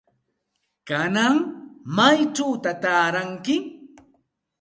[0.87, 1.35] ¿Kanan
[1.95, 3.55] maychawta taaranki?